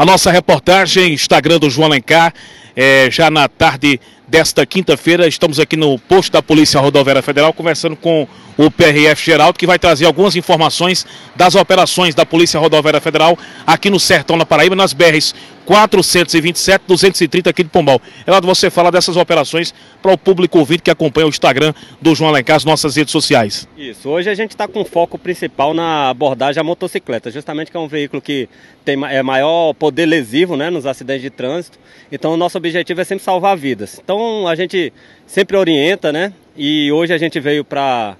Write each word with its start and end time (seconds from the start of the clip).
A 0.00 0.04
nossa 0.06 0.30
reportagem, 0.30 1.12
Instagram 1.12 1.58
do 1.58 1.68
João 1.68 1.88
Alencar, 1.88 2.32
é, 2.74 3.10
já 3.10 3.30
na 3.30 3.46
tarde 3.46 4.00
desta 4.26 4.64
quinta-feira, 4.64 5.28
estamos 5.28 5.60
aqui 5.60 5.76
no 5.76 5.98
posto 5.98 6.32
da 6.32 6.40
Polícia 6.40 6.80
Rodoviária 6.80 7.20
Federal 7.20 7.52
conversando 7.52 7.94
com 7.94 8.26
o 8.56 8.70
PRF 8.70 9.22
Geraldo, 9.22 9.58
que 9.58 9.66
vai 9.66 9.78
trazer 9.78 10.06
algumas 10.06 10.36
informações 10.36 11.04
das 11.36 11.54
operações 11.54 12.14
da 12.14 12.24
Polícia 12.24 12.58
Rodoviária 12.58 12.98
Federal 12.98 13.38
aqui 13.66 13.90
no 13.90 14.00
Sertão 14.00 14.38
da 14.38 14.46
Paraíba, 14.46 14.74
nas 14.74 14.94
BRs 14.94 15.34
427, 15.66 16.84
230 16.86 17.50
aqui 17.50 17.62
de 17.62 17.68
Pombal. 17.68 18.00
Geraldo, 18.24 18.46
você 18.46 18.70
fala 18.70 18.90
dessas 18.90 19.16
operações 19.16 19.74
para 20.02 20.12
o 20.12 20.18
público 20.18 20.58
ouvinte 20.58 20.82
que 20.82 20.90
acompanha 20.90 21.26
o 21.26 21.30
Instagram 21.30 21.72
do 22.00 22.14
João 22.14 22.30
Alencar, 22.30 22.56
as 22.56 22.64
nossas 22.64 22.96
redes 22.96 23.12
sociais. 23.12 23.68
Isso, 23.76 24.08
hoje 24.08 24.28
a 24.30 24.34
gente 24.34 24.50
está 24.50 24.66
com 24.66 24.84
foco 24.84 25.18
principal 25.18 25.72
na 25.72 26.10
abordagem 26.10 26.60
à 26.60 26.64
motocicleta, 26.64 27.30
justamente 27.30 27.70
que 27.70 27.76
é 27.76 27.80
um 27.80 27.88
veículo 27.88 28.20
que 28.20 28.48
tem 28.84 28.96
é 29.04 29.22
maior 29.22 29.72
poder 29.74 30.06
lesivo 30.06 30.56
né, 30.56 30.70
nos 30.70 30.86
acidentes 30.86 31.22
de 31.22 31.30
trânsito. 31.30 31.78
Então 32.10 32.32
o 32.32 32.36
nosso 32.36 32.58
objetivo 32.58 33.00
é 33.00 33.04
sempre 33.04 33.24
salvar 33.24 33.56
vidas. 33.56 34.00
Então 34.02 34.48
a 34.48 34.54
gente 34.54 34.92
sempre 35.26 35.56
orienta, 35.56 36.12
né? 36.12 36.32
E 36.56 36.90
hoje 36.90 37.12
a 37.12 37.18
gente 37.18 37.38
veio 37.38 37.64
para 37.64 38.16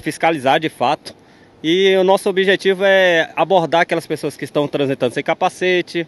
fiscalizar 0.00 0.58
de 0.58 0.68
fato. 0.68 1.14
E 1.62 1.96
o 1.96 2.04
nosso 2.04 2.28
objetivo 2.28 2.84
é 2.84 3.30
abordar 3.34 3.82
aquelas 3.82 4.06
pessoas 4.06 4.36
que 4.36 4.44
estão 4.44 4.68
transitando 4.68 5.14
sem 5.14 5.22
capacete. 5.22 6.06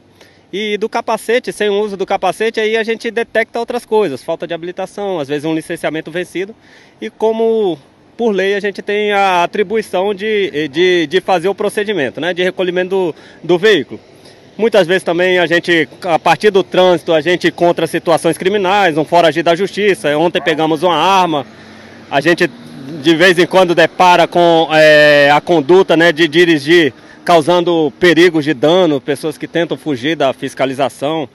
E 0.53 0.79
do 0.79 0.89
capacete, 0.89 1.53
sem 1.53 1.69
o 1.69 1.81
uso 1.81 1.97
do 1.97 2.07
capacete, 2.07 2.61
aí 2.61 2.77
a 2.77 2.85
gente 2.85 3.11
detecta 3.11 3.59
outras 3.59 3.85
coisas, 3.85 4.23
falta 4.23 4.47
de 4.47 4.55
habilitação, 4.55 5.19
às 5.19 5.29
vezes 5.29 5.45
um 5.45 5.55
licenciamento 5.55 6.11
vencido. 6.11 6.55
E 7.01 7.11
como 7.11 7.79
por 8.17 8.33
lei 8.33 8.55
a 8.55 8.61
gente 8.61 8.81
tem 8.81 9.13
a 9.13 9.43
atribuição 9.43 10.15
de, 10.15 10.69
de, 10.69 11.07
de 11.07 11.21
fazer 11.21 11.49
o 11.49 11.55
procedimento, 11.55 12.21
né, 12.21 12.33
de 12.33 12.43
recolhimento 12.43 12.89
do, 12.89 13.15
do 13.43 13.59
veículo. 13.59 14.01
Muitas 14.57 14.87
vezes 14.87 15.03
também 15.03 15.39
a 15.39 15.47
gente, 15.47 15.87
a 16.03 16.19
partir 16.19 16.51
do 16.51 16.63
trânsito, 16.63 17.13
a 17.13 17.21
gente 17.21 17.49
encontra 17.49 17.87
situações 17.87 18.39
criminais, 18.39 18.97
um 18.97 19.05
foragido 19.05 19.45
da 19.45 19.55
justiça. 19.55 20.17
Ontem 20.17 20.41
pegamos 20.41 20.83
uma 20.83 20.97
arma, 20.97 21.47
a 22.11 22.23
gente 22.23 22.51
de 23.03 23.15
vez 23.15 23.39
em 23.39 23.47
quando 23.47 23.75
depara 23.75 24.27
com 24.27 24.69
é, 24.73 25.31
a 25.31 25.41
conduta 25.41 25.97
né, 25.97 26.13
de 26.13 26.27
dirigir 26.27 26.95
causando 27.27 27.93
perigos 27.99 28.45
de 28.45 28.55
dano, 28.55 29.01
pessoas 29.01 29.37
que 29.37 29.49
tentam 29.49 29.77
fugir 29.77 30.15
da 30.15 30.33
fiscalização. 30.33 31.29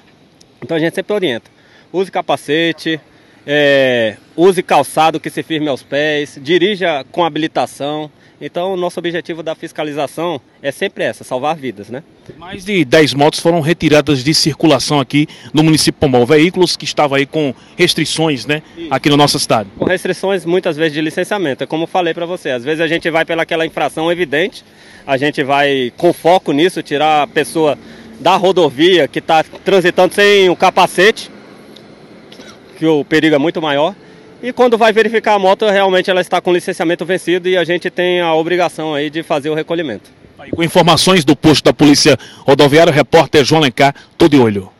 Então 0.64 0.78
a 0.78 0.80
gente 0.80 0.96
sempre 0.96 1.14
orienta. 1.14 1.52
Use 1.92 2.10
capacete, 2.10 2.98
é, 3.46 4.18
use 4.36 4.62
calçado 4.62 5.20
que 5.20 5.30
se 5.30 5.44
firme 5.44 5.68
aos 5.68 5.84
pés, 5.84 6.40
dirija 6.42 7.06
com 7.12 7.24
habilitação. 7.24 8.12
Então, 8.44 8.74
o 8.74 8.78
nosso 8.78 9.00
objetivo 9.00 9.44
da 9.44 9.54
fiscalização 9.54 10.42
é 10.64 10.72
sempre 10.72 11.04
essa, 11.04 11.24
salvar 11.24 11.56
vidas, 11.56 11.90
né? 11.90 12.02
Mais 12.38 12.66
de 12.66 12.84
10 12.84 13.14
motos 13.14 13.40
foram 13.40 13.62
retiradas 13.62 14.24
de 14.24 14.34
circulação 14.34 15.00
aqui 15.00 15.28
no 15.54 15.62
município 15.62 16.00
Pombal, 16.00 16.26
veículos 16.26 16.76
que 16.76 16.86
estavam 16.86 17.18
aí 17.18 17.28
com 17.28 17.54
restrições, 17.78 18.48
né, 18.48 18.64
aqui 18.90 19.10
no 19.10 19.18
nosso 19.18 19.38
estado. 19.38 19.70
Com 19.78 19.86
restrições 19.86 20.44
muitas 20.44 20.76
vezes 20.76 20.94
de 20.94 21.02
licenciamento, 21.02 21.64
é 21.64 21.68
como 21.68 21.84
eu 21.84 21.88
falei 21.88 22.16
para 22.16 22.26
você, 22.26 22.50
às 22.50 22.64
vezes 22.64 22.82
a 22.82 22.88
gente 22.88 23.08
vai 23.12 23.26
pelaquela 23.26 23.66
infração 23.66 24.12
evidente, 24.12 24.64
a 25.06 25.18
gente 25.18 25.44
vai 25.44 25.92
com 25.98 26.12
foco 26.12 26.52
nisso, 26.52 26.82
tirar 26.82 27.24
a 27.24 27.28
pessoa 27.28 27.78
da 28.20 28.36
rodovia 28.36 29.08
que 29.08 29.20
está 29.20 29.44
transitando 29.44 30.14
sem 30.14 30.50
o 30.50 30.56
capacete, 30.56 31.31
que 32.82 32.86
o 32.88 33.06
perigo 33.06 33.36
é 33.36 33.38
muito 33.38 33.62
maior, 33.62 33.94
e 34.42 34.52
quando 34.52 34.76
vai 34.76 34.92
verificar 34.92 35.36
a 35.36 35.40
moto, 35.40 35.70
realmente 35.70 36.10
ela 36.10 36.20
está 36.20 36.42
com 36.42 36.52
licenciamento 36.52 37.06
vencido 37.06 37.48
e 37.48 37.56
a 37.56 37.64
gente 37.64 37.92
tem 37.92 38.22
a 38.22 38.34
obrigação 38.34 38.96
aí 38.96 39.08
de 39.08 39.22
fazer 39.22 39.52
o 39.52 39.54
recolhimento. 39.54 40.10
com 40.50 40.64
informações 40.64 41.24
do 41.24 41.36
posto 41.36 41.64
da 41.64 41.72
Polícia 41.72 42.18
Rodoviária, 42.40 42.90
o 42.90 42.94
repórter 42.96 43.46
João 43.46 43.62
Lencar, 43.62 43.94
todo 44.18 44.32
de 44.32 44.40
olho. 44.40 44.72